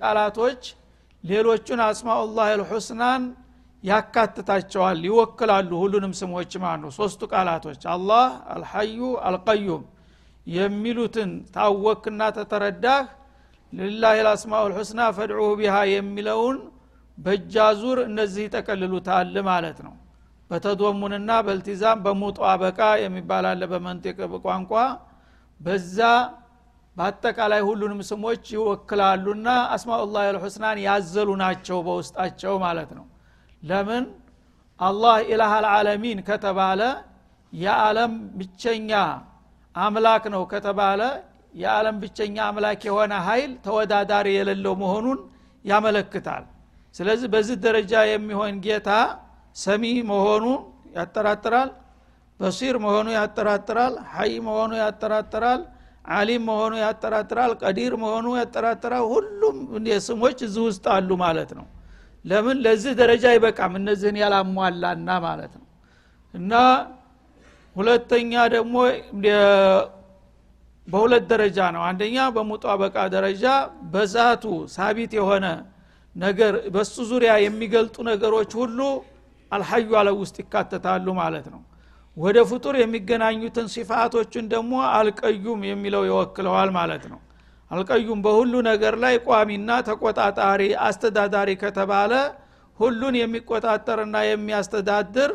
ቃላቶች 0.01 0.61
ሌሎቹን 1.23 1.81
አስማኡላህ 1.85 2.47
ልሑስናን 2.61 3.23
ያካትታቸዋል 3.83 4.99
ይወክላሉ 5.07 5.71
ሁሉንም 5.83 6.13
ስሞች 6.19 6.53
ማለት 6.63 6.93
ሶስቱ 6.97 7.21
ቃላቶች 7.33 7.81
አላህ 7.93 8.25
አልሐዩ 8.53 8.99
አልቀዩም 9.27 9.83
የሚሉትን 10.47 11.31
ታወክና 11.55 12.21
ተተረዳህ 12.37 13.01
ልላህ 13.73 14.13
ልአስማኡ 14.19 14.63
ልሑስና 14.71 15.01
ፈድዑሁ 15.17 15.49
ቢሃ 15.59 15.75
የሚለውን 15.91 16.57
በእጃዙር 17.17 17.97
እነዚህ 18.05 18.43
ይጠቀልሉታል 18.47 19.35
ማለት 19.49 19.79
ነው። 19.87 19.95
በተዶሙንና 20.49 21.31
በልቲዛም 21.45 21.99
በሙጧበቃ 22.05 22.79
የሚባል 23.03 23.45
አለ 23.49 23.63
በመንጢቅ 23.71 24.17
ቋንቋ። 24.45 24.71
በዛ 25.61 25.99
በአጠቃላይ 26.95 27.61
ሁሉንም 27.67 27.99
ስሞች 28.09 28.43
ይወክላሉና 28.55 29.47
አስማኡላህ 29.75 30.23
ልሑስናን 30.35 30.77
ያዘሉ 30.85 31.29
ናቸው 31.43 31.77
በውስጣቸው 31.87 32.53
ማለት 32.65 32.89
ነው። 32.97 33.05
ለምን? 33.61 34.03
አላህ 34.79 35.15
ኢላህ 35.29 35.51
አልዓለሚን 35.57 36.19
ከተባለ 36.27 36.81
የዓለም 37.53 38.11
ብቸኛ 38.37 38.91
አምላክ 39.79 40.23
ነው 40.33 40.43
ከተባለ 40.51 41.01
የዓለም 41.53 41.95
ብቸኛ 42.01 42.37
አምላክ 42.47 42.81
የሆነ 42.87 43.13
ኃይል 43.27 43.51
ተወዳዳሪ 43.65 44.27
የሌለው 44.35 44.73
መሆኑን 44.81 45.19
ያመለክታል። 45.65 46.43
ስለዚህ 46.95 47.27
በዚህ 47.33 47.57
ደረጃ 47.65 47.93
የሚሆን 48.09 48.55
ጌታ 48.65 48.89
ሰሚ 49.55 49.83
መሆኑ 50.11 50.45
ያጠራጥራል 50.95 51.69
በሲር 52.39 52.75
መሆኑ 52.83 53.07
ያጠራጥራል 53.17 53.93
ሀይ 54.13 54.33
መሆኑ 54.45 54.71
ያጠራጥራል 54.83 55.61
አሊም 56.11 56.43
መሆኑ 56.49 56.73
ያጠራጥራል 56.83 57.51
ቀዲር 57.61 57.93
መሆኑ 58.03 58.27
ያጠራጥራል። 58.39 59.03
ሁሉም 59.11 59.57
ስሞች 60.05 60.37
እዚህ 60.47 60.61
ውስጥ 60.69 60.85
አሉ 60.95 61.09
ማለት 61.23 61.51
ነው። 61.57 61.65
ለምን? 62.25 62.57
ለዚህ 62.65 62.93
ደረጃ 63.01 63.23
አይበቃም። 63.31 63.73
እነዚህን 63.79 64.17
ያላሟላና 64.21 65.09
ማለት 65.27 65.53
ነው። 65.59 65.65
እና 66.33 66.53
ሁለተኛ 67.79 68.31
ደግሞ 68.55 68.75
በሁለት 70.87 71.25
ደረጃ 71.31 71.59
ነው። 71.75 71.81
አንደኛ 71.87 72.17
በሙጣበቃ 72.35 72.95
ደረጃ 73.15 73.45
በዛቱ 73.91 74.43
ሳቢት 74.75 75.11
የሆነ 75.19 75.45
ነገር 76.15 76.53
በሱ 76.75 76.95
ዙሪያ 77.11 77.31
የሚገልጡ 77.43 77.95
ነገሮች 78.09 78.51
ሁሉ 78.59 78.79
አልሐዩ 79.51 79.89
አለ 79.99 80.09
ውስጥ 80.19 80.35
ይካተታሉ 80.43 81.07
ማለት 81.19 81.45
ነው። 81.53 81.61
ወደ 82.17 82.37
ፍጡር 82.49 82.75
የሚገናኙትን 82.79 83.67
ሲፋቶችን 83.73 84.45
ደግሞ 84.53 84.73
አልቀዩም 84.91 85.61
የሚለው 85.69 86.03
ይወክለዋል 86.09 86.69
ማለት 86.77 87.03
ነው። 87.11 87.19
አልቀዩም 87.71 88.19
በሁሉ 88.25 88.53
ነገር 88.69 88.93
ላይ 89.03 89.15
ቋሚና 89.27 89.71
ተቆጣጣሪ 89.87 90.61
አስተዳዳሪ 90.87 91.49
ከተባለ 91.63 92.13
ሁሉን 92.79 93.15
የሚቆጣጠርና 93.21 94.17
የሚያስተዳድር 94.27 95.31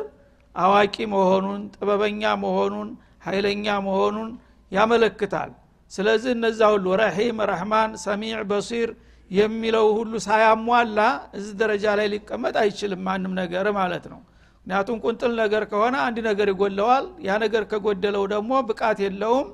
አዋቂ 0.55 0.95
መሆኑን 1.13 1.61
ጥበበኛ 1.75 2.23
መሆኑን 2.43 2.89
ኃይለኛ 3.25 3.65
መሆኑን 3.87 4.29
ያመለክታል። 4.71 5.51
ስለዚህ 5.91 6.31
እነዛ 6.37 6.59
ሁሉ 6.73 6.85
ረሒም 7.01 7.37
ረህማን 7.51 7.91
ሰሚዕ 8.05 8.37
በሲር 8.49 8.89
የሚለው 9.31 9.85
ሁሉ 9.97 10.13
ሳያሟላ 10.25 10.99
እዚህ 11.37 11.53
ደረጃ 11.61 11.85
ላይ 11.99 12.07
ሊቀመጥ 12.13 12.55
አይችልም 12.63 13.01
ማንም 13.07 13.33
ነገር 13.41 13.67
ማለት 13.77 14.05
ነው። 14.11 14.19
ምክንያቱም 14.57 14.97
ቁንጥል 15.03 15.33
ነገር 15.41 15.63
ከሆነ 15.71 15.95
አንድ 16.05 16.17
ነገር 16.27 16.47
ይጎለዋል። 16.51 17.05
ያ 17.27 17.37
ነገር 17.43 17.63
ከጎደለው 17.71 18.23
ደግሞ 18.33 18.61
ብቃት 18.69 18.99
የለውም 19.05 19.47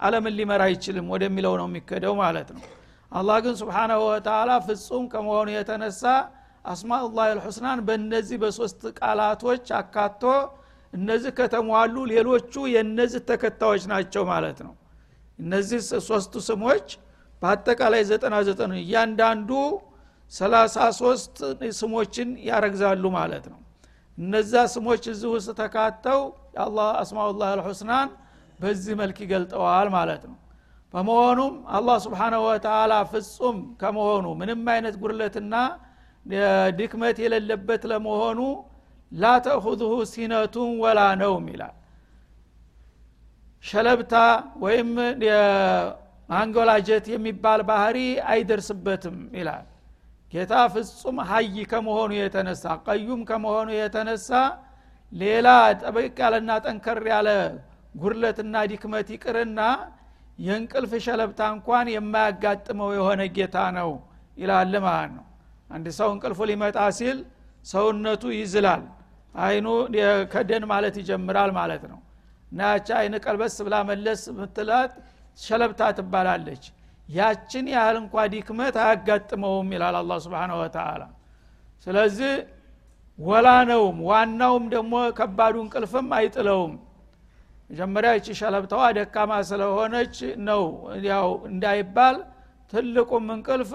አለምን 0.00 0.34
ሊመራ 0.38 0.62
አይችልም 0.68 1.06
ወደሚለው 1.14 1.54
ነው 1.60 1.66
የሚከደው 1.68 2.14
ማለት 2.20 2.48
ነው። 2.56 2.62
አላህ 3.12 3.36
ግን 3.44 3.54
ስብሓናሁ 3.60 4.00
ወተላ 4.08 4.50
ፍጹም 4.66 5.04
ከመሆኑ 5.12 5.48
የተነሳ 5.54 6.02
አስማኡላህ 6.68 7.26
ልሑስናን 7.32 7.80
በእነዚህ 7.86 8.38
በሶስት 8.42 8.80
ቃላቶች 8.98 9.66
አካቶ 9.78 10.22
እነዚህ 10.92 11.32
ከተሟሉ 11.38 11.96
ሌሎቹ 12.12 12.52
የእነዚህ 12.74 13.20
ተከታዮች 13.30 13.84
ናቸው 13.92 14.22
ማለት 14.30 14.58
ነው። 14.66 14.74
እነዚህ 15.38 15.80
ሶስቱ 16.08 16.34
ስሞች 16.48 16.86
በአጠቃላይ 17.42 18.02
ዘጠና 18.10 18.36
ዘጠኑ 18.48 18.72
እያንዳንዱ 18.80 19.50
ሰላሳ 20.32 20.76
ሶስት 21.00 21.36
ስሞችን 21.78 22.30
ያረግዛሉ 22.48 23.04
ማለት 23.16 23.44
ነው። 23.52 23.58
እነዛ 24.18 24.52
ስሞች 24.74 25.02
እዚህ 25.12 25.28
ውስጥ 25.34 25.50
ተካተው 25.60 26.20
የአላህ 26.56 26.88
አስማኡላህ 27.02 27.48
አልሑስናን 27.54 28.08
በዚህ 28.60 28.94
መልክ 29.00 29.18
ይገልጠዋል 29.24 29.88
ማለት 29.94 30.22
ነው። 30.30 30.36
በመሆኑም 30.94 31.54
አላህ 31.76 31.96
ስብሓናሁ 32.04 32.42
ወተላ 32.48 32.92
ፍጹም 33.10 33.56
ከመሆኑ 33.80 34.26
ምንም 34.40 34.60
አይነት 34.74 34.94
ጉድለትና 35.02 35.54
ድክመት 36.78 37.16
የሌለበት 37.24 37.82
ለመሆኑ 37.90 38.40
ላ 39.12 39.34
ተእኹዙሁ 39.44 39.92
ሲነቱን 40.10 40.72
ወላ 40.82 41.00
ነውም 41.20 41.46
ይላል። 41.52 41.74
ሸለብታ 43.64 44.14
ወይም 44.64 44.90
ማንጎላጀት 46.28 47.06
የሚባል 47.12 47.60
ባህሪ 47.68 47.98
አይደርስበትም 48.32 49.18
ይላል። 49.38 49.66
ጌታ 50.32 50.54
ፍጹም 50.72 51.18
ሀይ 51.28 51.56
ከመሆኑ 51.70 52.10
የተነሳ 52.18 52.64
ቀዩም 52.86 53.20
ከመሆኑ 53.28 53.68
የተነሳ 53.78 54.30
ሌላ 55.12 55.48
ጠበቅ 55.80 56.16
ያለና 56.22 56.50
ጠንከር 56.64 57.00
ያለ 57.12 57.28
ጉርለትና 57.94 58.54
ዲክመት 58.72 59.08
ይቅርና 59.14 59.60
የእንቅልፍ 60.38 60.92
ሸለብታ 61.06 61.40
እንኳን 61.54 61.86
የማያጋጥመው 61.94 62.90
የሆነ 62.98 63.22
ጌታ 63.36 63.56
ነው 63.78 63.90
ይላል 64.36 64.74
ማለት 64.84 65.10
ነው 65.16 65.24
አንድ 65.70 65.86
ሰው 65.98 66.08
እንቅልፉ 66.14 66.40
ሊመጣ 66.50 66.78
ሲል 66.98 67.18
ሰውነቱ 67.66 68.22
ይዝላል። 68.36 68.82
አይኑ 69.34 69.66
ከደን 70.32 70.64
ማለት 70.70 70.94
ይጀምራል 71.00 71.50
ማለት 71.58 71.82
ነው። 71.92 71.98
እና 72.52 72.60
ያቺ 72.72 72.88
አይን 73.00 73.14
ቀልበስ 73.24 73.56
ብላ 73.66 73.76
መለስ 73.88 74.22
ምትላት 74.38 74.92
ሸለብታ 75.38 75.80
ትባላለች። 75.98 76.64
ያችን 77.08 77.66
ያህል 77.74 77.96
እንኳ 78.00 78.14
ዲክመት 78.32 78.76
አያጋጥመውም 78.82 79.68
ይላል 79.74 79.96
አላ 80.00 80.12
ስብን 80.24 80.52
ወተላ 80.60 81.02
ስለዚህ 81.86 82.32
ወላ 83.18 83.48
ነውም 83.70 83.96
ዋናውም 84.08 84.64
ደግሞ 84.74 84.94
ከባዱ 85.18 85.54
እንቅልፍም 85.64 86.08
አይጥለውም። 86.18 86.74
መጀመሪያ 87.70 88.10
ይቺ 88.18 88.28
ሸለብታዋ 88.40 88.82
ደካማ 88.98 89.32
ስለሆነች 89.48 90.16
ነው። 90.48 90.62
ያው 91.08 91.28
እንዳይባል 91.50 92.16
ትልቁም 92.72 93.26
እንቅልፍ 93.34 93.70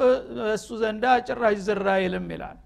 እሱ 0.53 0.67
ዘንዳ 0.81 1.05
ጭራሽ 1.27 1.57
ዝራ 1.67 1.87
አይልም 1.97 2.27
ይላል። 2.33 2.57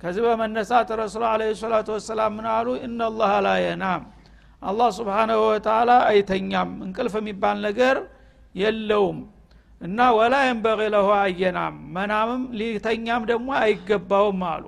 ከዚህ 0.00 0.22
በመነሳት 0.26 0.88
ረሱል 1.00 1.24
አለ 1.30 1.42
ሰላቱ 1.60 1.88
ወሰላም 1.96 2.32
ምን 2.36 2.46
አሉ? 2.52 2.68
እናላህ 2.86 3.32
ላ 3.44 3.50
አላህ 4.62 4.88
ስብሓናሁ 4.96 5.40
ወተላ 5.46 5.90
አይተኛም። 6.08 6.70
እንቅልፍ 6.86 7.14
የሚባል 7.20 7.56
ነገር 7.66 7.96
የለውም። 8.54 9.18
እና 9.80 9.98
ወላ 10.16 10.34
የንበቂ 10.46 10.80
ለሁ 10.94 11.08
አየናም። 11.18 11.76
መናምም 11.94 12.42
ሊተኛም 12.58 13.22
ደግሞ 13.30 13.48
አይገባውም 13.60 14.40
አሉ። 14.50 14.64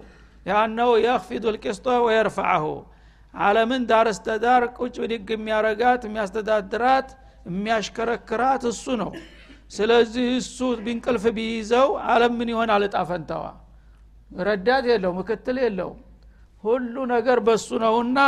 ያነው 0.46 0.90
የክፊዱ 1.05 1.44
ልቅስጦ 1.55 1.87
ወየርፈዐሁ። 2.07 2.64
አለምን 3.35 3.83
ዳር 3.90 4.07
እስተዳር 4.12 4.62
ቁጭ 4.77 4.94
ብድግ 5.03 5.29
የሚያረጋት 5.35 6.03
የሚያስተዳድራት 6.07 7.11
የሚያሽከረክራት 7.48 8.62
እሱ 8.70 8.85
ነው 9.03 9.11
ስለዚህ 9.73 10.27
እሱ 10.39 10.57
ቢንቅልፍ 10.85 11.25
ቢይዘው 11.37 11.89
አለም 12.07 12.35
ምን 12.41 12.71
አልጣ 12.75 12.97
ፈንታዋ። 13.11 13.45
ረዳት 14.41 14.85
የለው 14.91 15.13
ምክትል 15.19 15.57
የለው 15.63 15.91
ሁሉ 16.65 16.95
ነገር 17.13 17.39
በሱ 17.47 17.69
ነውና 17.85 18.19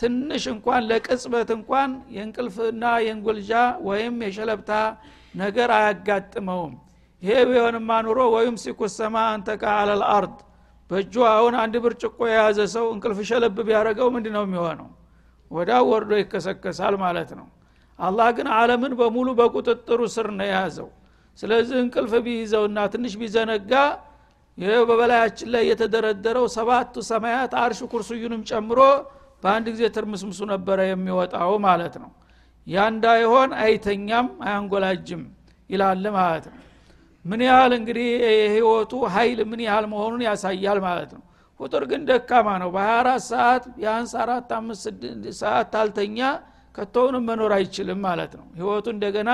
ትንሽ 0.00 0.44
እንኳን 0.52 0.82
ለቅጽበት 0.90 1.48
እንኳን 1.56 1.90
የእንቅልፍና 2.14 2.84
የእንጎልጃ 3.04 3.52
ወይም 3.88 4.14
የሸለብታ 4.26 4.70
ነገር 5.34 5.68
አያጋጥመውም። 5.78 6.74
ይሄ 7.22 7.38
ቢሆንማ 7.48 7.90
ኑሮ 8.06 8.20
ወይም 8.34 8.54
ሲኩ 8.62 8.80
ሰማ 8.94 9.16
አንተቃ 9.32 9.64
አለል 9.80 10.02
በእጁ 10.90 11.14
አሁን 11.32 11.54
አንድ 11.62 11.74
ብርጭቆ 11.84 12.18
የያዘ 12.28 12.60
ሰው 12.72 12.86
እንቅልፍ 12.94 13.18
ሸለብ 13.28 13.56
ቢያደረገው 13.60 14.08
ምንድ 14.14 14.26
ነው 14.36 14.42
የሚሆነው? 14.46 14.88
ወዳ 15.50 15.70
ወርዶ 15.88 16.10
ይከሰከሳል 16.20 16.94
ማለት 17.02 17.30
ነው 17.38 17.46
አላህ 18.00 18.28
ግን 18.36 18.48
አለምን 18.56 18.92
በሙሉ 19.00 19.28
በቁጥጥሩ 19.38 20.00
ስር 20.14 20.28
ነው 20.32 20.46
የያዘው። 20.46 20.88
ስለዚህ 21.38 21.76
እንቅልፍ 21.82 22.12
ቢይዘውና 22.24 22.78
ትንሽ 22.92 23.12
ቢዘነጋ 23.20 23.72
ይህ 24.58 24.80
በበላያችን 24.88 25.48
ላይ 25.52 25.62
የተደረደረው 25.70 26.46
ሰባቱ 26.56 26.94
ሰማያት 27.10 27.52
አርሽ 27.60 27.80
ኩርሱዩንም 27.92 28.42
ጨምሮ 28.50 28.80
በአንድ 29.42 29.66
ጊዜ 29.74 29.84
ትርምስምሱ 29.94 30.40
ነበረ 30.52 30.78
የሚወጣው 30.88 31.52
ማለት 31.66 31.94
ነው። 32.02 32.10
ያ 32.66 32.86
እንዳይሆን 32.92 33.50
አይተኛም 33.62 34.26
አያንጎላጅም 34.44 35.22
ይላል 35.70 36.04
ማለት 36.18 36.44
ነው። 36.50 36.58
ምን 37.24 37.40
ያህል 37.48 37.72
እንግዲህ 37.78 38.06
የህይወቱ 38.34 38.92
ሀይል 39.14 39.40
ምን 39.50 39.60
ያህል 39.66 39.86
መሆኑን 39.92 40.22
ያሳያል 40.28 40.78
ማለት 40.86 41.10
ነው። 41.16 41.22
ቁጥር 41.60 41.82
ግን 41.90 42.02
ደካማ 42.08 42.48
ነው። 42.62 42.70
በ24 42.76 43.24
ሰዓት 43.30 43.64
የአንስ 43.82 44.12
አራት 44.22 44.50
አምስት 44.58 45.00
ሰዓት 45.40 45.66
ታልተኛ 45.74 46.20
ከቶውንም 46.74 47.24
መኖር 47.28 47.52
አይችልም 47.56 48.00
ማለት 48.06 48.32
ነው። 48.38 48.46
ህይወቱ 48.58 48.86
እንደገና 48.94 49.30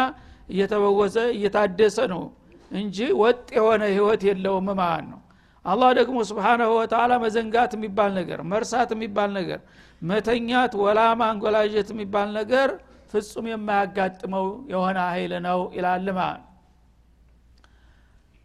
እየተበወዘ 0.52 1.16
እየታደሰ 1.36 1.98
ነው 2.12 2.22
እንጂ 2.70 2.98
ወጥ 3.20 3.46
የሆነ 3.58 3.82
ህይወት 3.92 4.22
የለውም 4.28 4.68
ማለት 4.80 5.06
ነው። 5.12 5.20
አላህ 5.64 5.90
ደግሞ 5.98 6.16
ስብሓናሁ 6.28 6.70
ወተላ 6.78 7.12
መዘንጋት 7.22 7.72
የሚባል 7.76 8.10
ነገር 8.18 8.40
መርሳት 8.50 8.90
የሚባል 8.94 9.30
ነገር 9.38 9.60
መተኛት 10.02 10.72
ወላ 10.82 11.00
ማንጎላጀት 11.20 11.88
የሚባል 11.94 12.28
ነገር 12.38 12.68
ፍጹም 13.12 13.46
የማያጋጥመው 13.50 14.46
የሆነ 14.72 14.98
ኃይል 15.12 15.32
ነው 15.46 15.60
ይላል 15.76 16.06
ማለት 16.18 16.42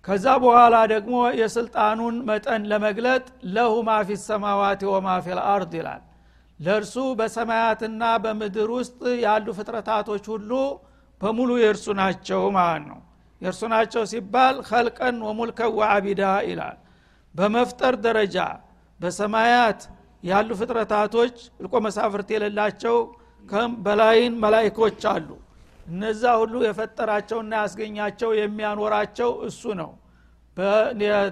ከዛ 0.05 0.25
በኋላ 0.43 0.75
ደግሞ 0.91 1.15
የስልጣኑን 1.39 2.15
መጠን 2.29 2.61
ለመግለጥ 2.71 3.25
ለሁ 3.55 3.73
ማ 3.87 3.97
ፊ 4.07 4.17
ሰማዋት 4.23 4.81
ወማ 4.91 5.17
ፊ 5.25 5.35
ልአርድ 5.39 5.73
ይላል 5.79 6.01
ለእርሱ 6.61 6.95
በሰማያትና 7.19 8.01
በምድር 8.23 8.69
ውስጥ 8.77 8.99
ያሉ 9.23 9.47
ፍጥረታቶች 9.57 10.25
ሁሉ 10.33 10.51
በሙሉ 11.21 11.51
የእርሱ 11.61 11.87
ናቸው 11.99 12.41
ማለት 12.57 12.83
ነው። 12.89 12.99
የእርሱ 13.41 13.61
ናቸው 13.73 14.03
ሲባል 14.11 14.55
ከልቀን 14.67 15.15
ወሙልከን 15.27 15.71
ወአቢዳ 15.77 16.21
ይላል። 16.49 16.77
በመፍጠር 17.35 17.95
ደረጃ 18.05 18.37
በሰማያት 18.99 19.81
ያሉ 20.23 20.49
ፍጥረታቶች 20.59 21.35
እልቆ 21.59 21.73
መሳፍርት 21.85 22.29
የሌላቸው 22.33 22.97
በላይን 23.85 24.33
መላይኮች 24.43 25.01
አሉ። 25.11 25.29
እነዛ 25.87 26.23
ሁሉ 26.41 26.55
የፈጠራቸውና 26.65 27.53
ያስገኛቸው 27.61 28.29
የሚያኖራቸው 28.39 29.31
እሱ 29.47 29.63
ነው። 29.81 29.91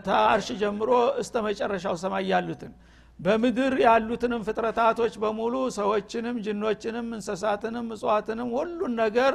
ከአርሽ 0.06 0.48
ጀምሮ 0.62 0.92
እስተ 1.22 1.36
መጨረሻው 1.48 1.96
ሰማይ 2.04 2.26
ያሉትን 2.32 2.72
በምድር 3.20 3.74
ያሉትንም 3.84 4.42
ፍጥረታቶች 4.48 5.14
በሙሉ 5.24 5.56
ሰዎችንም 5.78 6.36
ጅኖችንም 6.46 7.08
እንሰሳትንም 7.16 7.88
እጽዋትንም 7.96 8.50
ሁሉን 8.58 8.94
ነገር 9.02 9.34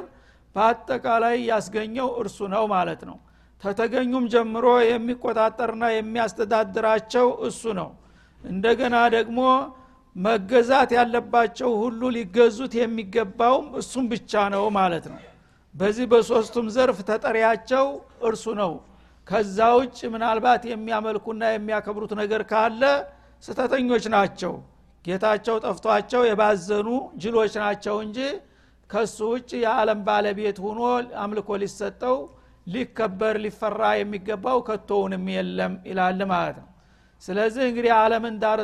በአጠቃላይ 0.56 1.36
ያስገኘው 1.50 2.08
እርሱ 2.20 2.38
ነው 2.54 2.64
ማለት 2.72 3.02
ነው። 3.08 3.16
ተተገኙም 3.62 4.24
ጀምሮ 4.32 4.66
የሚቆጣጠርና 4.86 5.84
የሚያስተዳድራቸው 5.94 7.26
እሱ 7.48 7.62
ነው። 7.80 7.90
እንደገና 8.42 8.96
ደግሞ 9.14 9.38
መገዛት 10.16 10.90
ያለባቸው 10.96 11.70
ሁሉ 11.82 12.10
ሊገዙት 12.16 12.72
የሚገባውም 12.80 13.68
እሱም 13.80 14.04
ብቻ 14.12 14.42
ነው 14.54 14.64
ማለት 14.76 15.06
ነው። 15.12 15.20
በዚህ 15.74 16.06
በሶስቱም 16.10 16.66
ዘርፍ 16.74 16.98
ተጠሪያቸው 17.08 17.86
እርሱ 18.28 18.44
ነው። 18.60 18.72
ከዛ 19.26 19.58
ውጭ 19.78 19.98
ምናልባት 20.14 20.62
የሚያመልኩና 20.70 21.42
የሚያከብሩት 21.52 22.12
ነገር 22.20 22.42
ካለ 22.50 22.82
ስተተኞች 23.44 24.04
ናቸው። 24.14 24.52
ጌታቸው 25.04 25.56
ጠፍቷቸው 25.64 26.22
የባዘኑ 26.26 26.88
ጅሎች 27.22 27.54
ናቸው 27.62 27.96
እንጂ 28.04 28.18
ከሱ 28.90 29.18
ውጭ 29.32 29.50
የዓለም 29.64 30.00
ባለቤት 30.06 30.58
ሆኖ 30.64 30.80
አምልኮ 31.22 31.48
ሊሰጠው 31.62 32.16
ሊከበር 32.66 33.36
ሊፈራ 33.44 33.80
የሚገባው 33.98 34.58
ከቶውንም 34.68 35.24
የለም 35.34 35.72
ይላል 35.88 36.20
ማለት 36.32 36.56
ነው። 36.62 36.68
ስለዚህ 37.22 37.64
እንግዲህ 37.70 37.92
ዓለምን 37.98 38.36
ዳር 38.42 38.60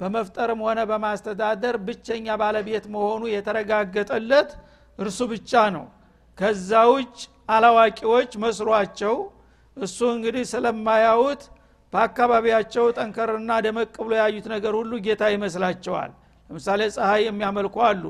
በመፍጠርም 0.00 0.60
ሆነ 0.66 0.80
በማስተዳደር 0.90 1.76
ብቸኛ 1.86 2.36
ባለቤት 2.42 2.84
መሆኑ 2.94 3.22
የተረጋገጠለት 3.32 4.50
እርሱ 4.98 5.20
ብቻ 5.32 5.62
ነው። 5.76 5.84
ከዛ 6.38 6.70
ውጭ 6.92 7.16
አላዋቂዎች 7.54 8.32
መስሏቸው 8.44 9.16
እሱ 9.76 9.98
እንግዲህ 10.14 10.44
ስለማያዩት 10.52 11.42
በአካባቢያቸው 11.92 12.84
ጠንከርና 12.96 13.52
ደመቅ 13.64 13.94
ብሎ 14.00 14.12
ያዩት 14.20 14.46
ነገር 14.54 14.72
ሁሉ 14.80 14.92
ጌታ 15.06 15.22
ይመስላቸዋል። 15.34 16.10
ለምሳሌ 16.50 16.80
ፀሐይ 16.96 17.22
የሚያመልኩ 17.26 17.76
አሉ። 17.88 18.04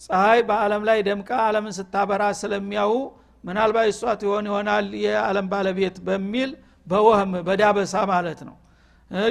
ፀሐይ 0.00 0.40
በአለም 0.48 0.82
ላይ 0.88 0.98
ደምቃ 1.08 1.30
አለምን 1.46 1.74
ስታበራ 1.78 2.22
ስለሚያው 2.40 2.92
ምናልባት 3.44 3.88
እሷ 3.92 4.02
ትሆን 4.20 4.44
ይሆናል 4.50 4.86
የዓለም 5.04 5.46
ባለቤት 5.52 5.96
በሚል 6.06 6.50
በወህም 6.86 7.32
በዳበሳ 7.46 7.94
ማለት 8.12 8.40
ነው። 8.48 8.56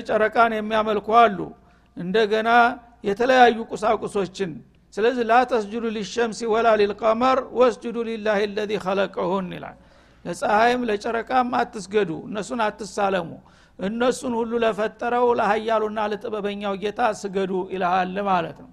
ጨረቃን 0.07 0.53
የሚያመልኩ 0.57 1.07
አሉ። 1.21 1.39
እንደገና 1.97 2.49
የተለያዩ 3.03 3.57
ቁሳቁሶችን። 3.71 4.51
ስለዚህ 4.93 5.23
ላ 5.29 5.35
ተስጁዱ 5.51 5.85
ሊሸምሲ 5.95 6.39
ወላ 6.53 6.67
ሊልቀመር 6.79 7.39
ወስጁዱ 7.59 7.97
ሊላህ 8.07 8.39
ለዚ 8.51 8.71
ከለቀሁን 8.85 9.47
ይላል። 9.55 9.77
ለፀሐይም 10.25 10.81
ለጨረቃም 10.89 11.49
አትስገዱ 11.59 12.11
እነሱን 12.29 12.61
አትሳለሙ 12.65 13.29
እነሱን 13.79 14.33
ሁሉ 14.39 14.51
ለፈጠረው 14.63 15.27
ለሀያሉና 15.39 15.99
ለጥበበኛው 16.11 16.73
ጌታ 16.81 17.01
ስገዱ 17.19 17.51
ይልሃል 17.73 18.15
ማለት 18.29 18.57
ነው። 18.63 18.69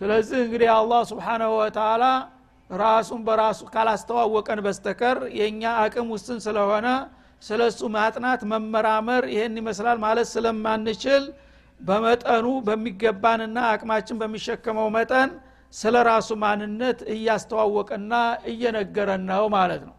ስለዚህ 0.00 0.38
እንግዲህ 0.44 0.68
አላህ 0.76 1.00
ስብሓናሁ 1.10 1.52
ወተላ 1.60 2.04
ራሱን 2.70 3.20
በራሱ 3.26 3.60
ካላስተዋወቀን 3.74 4.60
በስተከር 4.66 5.18
የእኛ 5.38 5.62
አቅም 5.82 6.08
ውስን 6.14 6.38
ስለሆነ 6.46 6.88
ስለ 7.42 7.60
እሱ 7.70 7.80
ማጥናት 7.96 8.40
መመራመር 8.52 9.24
ይህን 9.34 9.54
ይመስላል 9.60 9.98
ማለት 10.04 10.28
ስለማንችል 10.32 11.24
በመጠኑ 11.80 12.46
በሚገባንና 12.68 13.58
አቅማችን 13.72 14.18
በሚሸከመው 14.22 14.88
መጠን 14.96 15.30
ስለ 15.72 15.96
ራሱ 16.08 16.28
ማንነት 16.42 16.98
እያስተዋወቀና 17.14 18.12
እየነገረን 18.52 19.24
ነው 19.30 19.44
ማለት 19.56 19.82
ነው 19.88 19.94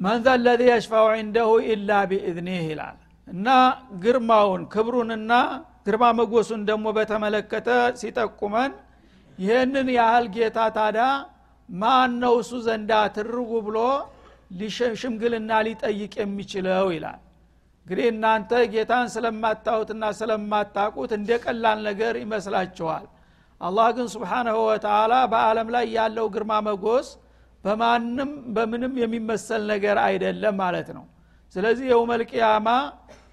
من 0.00 0.18
ذا 0.24 0.30
الذي 0.44 0.62
يشفع 0.68 1.06
عنده 1.14 1.50
إلا 1.66 1.90
بإذنه 2.10 2.62
ይላል። 2.70 2.96
እና 3.28 3.48
ግርማውን 4.02 4.62
ክብሩንና 4.72 5.32
ግርማ 5.86 6.04
ሞገሱን 6.18 6.62
ደግሞ 6.68 6.86
በተመለከተ 6.96 7.68
ሲጠቁመን 8.00 8.72
ይህንን 9.38 9.88
ያህል 9.96 10.26
ጌታ 10.34 10.58
ታዲያ 10.76 10.98
ማን 11.68 12.12
ነው 12.22 12.34
እሱ 12.42 12.52
ዘንዳ 12.66 12.92
ትርጉ 13.16 13.50
ብሎ 13.66 13.78
ሽምግልና 15.00 15.52
ሊጠይቅ 15.66 16.12
የሚችለው 16.20 16.88
ይላል። 16.94 17.20
እንግዲህ 17.86 18.06
እናንተ 18.12 18.50
ጌታን 18.74 19.06
ስለማታዩትና 19.14 20.04
ስለማታቁት 20.18 21.10
እንደ 21.16 21.30
ቀላል 21.44 21.78
ነገር 21.88 22.14
ይመስላችኋል። 22.22 23.06
አላህ 23.60 23.88
ግን 23.96 24.06
سبحانه 24.14 24.56
وتعالى 24.68 25.14
በአለም 25.32 25.68
ላይ 25.74 25.84
ያለው 25.96 26.26
ግርማ 26.34 26.52
ሞገስ 26.68 27.08
በማንም 27.64 28.30
በምንም 28.56 28.94
የሚመሰል 29.02 29.62
ነገር 29.72 29.96
አይደለም 30.06 30.56
ማለት 30.62 30.88
ነው። 30.96 31.04
ስለዚህ 31.54 31.86
የውመልቅያማ 31.92 32.68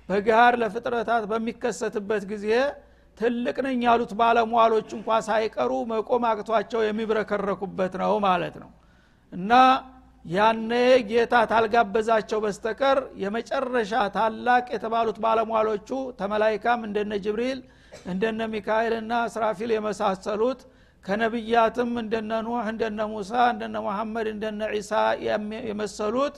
በግሃር 0.09 0.53
ለፍጥረታት 0.61 1.23
በሚከሰትበት 1.31 2.23
ጊዜ 2.31 2.47
ትልቅ 3.17 3.57
ነኝ 3.65 3.79
ያሉት 3.87 4.11
ባለሟሎች 4.19 4.89
እንኳ 4.97 5.17
ሳይቀሩ 5.27 5.71
መቆም 5.91 6.23
አቅቷቸው 6.29 6.81
የሚብረከረኩበት 6.85 7.93
ነው 8.01 8.13
ማለት 8.27 8.55
ነው። 8.63 8.69
እና 9.33 9.51
ያነ 10.25 10.71
ጌታ 11.09 11.35
ታልጋበዛቸው 11.51 12.39
በስተቀር 12.43 12.97
የመጨረሻ 13.21 13.93
ታላቅ 14.17 14.65
የተባሉት 14.75 15.17
ባለሟሎቹ 15.23 15.89
ተመላይካም 16.19 16.81
እንደነ 16.87 17.13
ጅብሪል 17.25 17.59
እንደነ 18.05 18.41
ሚካኤልና 18.53 19.13
እስራፊል 19.29 19.71
የመሳሰሉት 19.75 20.61
ከነቢያትም 21.05 21.91
እንደነ 22.01 22.31
ኑህ 22.45 22.65
እንደነ 22.71 22.99
ሙሳ 23.11 23.31
እንደነ 23.53 23.75
መሐመድ 23.85 24.27
እንደነ 24.33 24.61
ዒሳ 24.73 24.91
የመሰሉት 25.67 26.35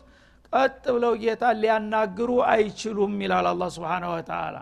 ቀጥ 0.53 0.83
ብለው 0.95 1.13
ጌታ 1.23 1.43
ሊያናግሩ 1.61 2.29
አይችሉም 2.51 3.13
ይላል 3.23 3.47
አላ 3.51 3.67
ስብን 3.75 4.05
ወተላ 4.11 4.55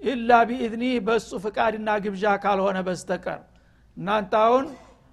ኢላ 0.00 0.30
ቢኢዝኒ 0.48 0.84
በእሱ 1.06 1.30
ፍቃድና 1.44 1.90
ግብዣ 2.04 2.24
ካልሆነ 2.42 2.78
በስተቀር። 2.86 3.40
እናንተ 3.96 4.32
አሁን 4.46 4.66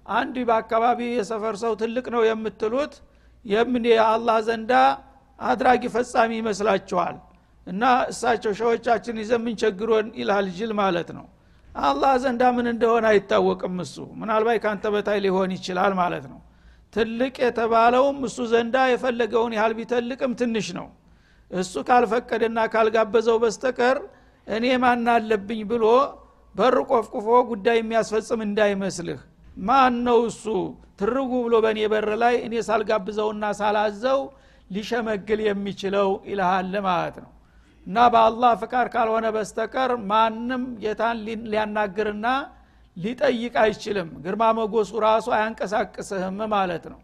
አንድ 0.06 0.36
በአካባቢ 0.48 1.00
የሰፈር 1.12 1.56
ሰው 1.62 1.72
ትልቅ 1.82 2.06
ነው 2.14 2.22
የምትሉት 2.28 2.94
የምን 3.44 3.84
የአላህ 3.90 4.38
ዘንዳ 4.48 4.72
አድራጊ 5.38 5.82
ፈጻሚ 5.94 6.30
ይመስላችኋል? 6.40 7.16
እና 7.66 7.82
እሳቸው 8.12 8.52
ሸዎቻችን 8.60 9.20
ይዘምን 9.22 9.56
ቸግሮን 9.62 10.06
ይልሃል 10.20 10.46
ጅል 10.56 10.72
ማለት 10.80 11.08
ነው 11.16 11.26
አላህ 11.74 12.12
ዘንዳ 12.22 12.42
ምን 12.54 12.66
እንደሆነ 12.72 13.04
አይታወቅም 13.12 13.76
እሱ። 13.84 13.96
ምናልባት 14.20 14.58
ከአንተ 14.64 14.86
በታይ 14.94 15.18
ሊሆን 15.24 15.52
ይችላል 15.56 15.92
ማለት 16.00 16.24
ነው። 16.32 16.40
ትልቅ 16.92 17.34
የተባለውም 17.44 18.18
እሱ 18.28 18.38
ዘንዳ 18.50 18.76
የፈለገውን 18.90 19.52
ያህል 19.58 19.72
ቢተልቅም 19.78 20.32
ትንሽ 20.40 20.66
ነው። 20.78 20.88
እሱ 21.50 21.74
ካልፈቀደና 21.88 22.58
ካልጋበዘው 22.74 23.36
በስተቀር 23.42 23.98
እኔ 24.46 24.66
ማን 24.82 25.06
አለብኝ 25.14 25.60
ብሎ 25.72 25.84
በር 26.54 26.76
ቆፍቁፎ 26.90 27.28
ጉዳይ 27.50 27.76
የሚያስፈጽም 27.80 28.40
እንዳይመስልህ። 28.46 29.20
ማን 29.62 29.94
ነው 30.06 30.18
እሱ? 30.28 30.44
ትርጉ 31.00 31.32
ብሎ 31.44 31.54
በእኔ 31.64 31.80
በር 31.92 32.08
ላይ 32.22 32.34
እኔ 32.46 32.54
ሳልጋብዘውና 32.66 33.44
ሳላዘው 33.60 34.20
ሊሸመግል 34.70 35.40
የሚችለው 35.46 36.10
ይልሃል 36.28 36.74
ማለት 36.86 37.16
ነው 37.22 37.30
እና 37.86 37.98
በአላህ 38.12 38.52
ፍቃድ 38.60 38.88
ካልሆነ 38.94 39.26
በስተቀር 39.36 39.92
ማንም 40.10 40.64
ጌታን 40.82 41.16
ሊያናግርና 41.46 42.26
ሊጠይቅ 42.96 43.54
አይችልም። 43.62 44.10
ግርማ 44.24 44.42
መጎሱ 44.58 44.92
ራሱ 45.04 45.26
አያንቀሳቅስህም 45.36 46.38
ማለት 46.54 46.84
ነው። 46.92 47.00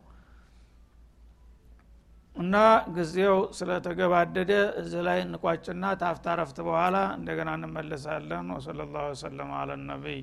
እና 2.37 2.57
ጊዜው 2.97 3.37
ስለተገባደደ 3.59 4.53
እዚህ 4.81 5.01
ላይ 5.09 5.19
እንቋጭና 5.25 5.85
ታፍታ 6.03 6.37
ረፍት 6.41 6.59
በኋላ 6.69 6.97
እንደገና 7.17 7.57
እንመለሳለን። 7.59 8.53
ወሰለ 8.57 8.81
ላሁ 8.93 9.07
ወሰለም 9.13 9.51
አለ 9.61 9.71
ነቢይ 9.85 10.21